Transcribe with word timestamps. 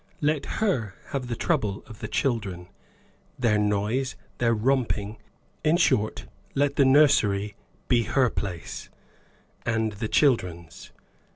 Let 0.19 0.47
her 0.59 0.95
have 1.09 1.27
the 1.27 1.35
trouble 1.35 1.83
of 1.85 1.99
the 1.99 2.07
children, 2.07 2.69
their 3.37 3.59
noise, 3.59 4.15
their 4.39 4.51
romping; 4.51 5.17
in 5.63 5.77
short, 5.77 6.25
let 6.55 6.75
the 6.75 6.85
nursery 6.85 7.55
be 7.87 8.05
her 8.05 8.31
place, 8.31 8.89
and 9.63 9.91
the 9.91 10.07
children's. 10.07 10.89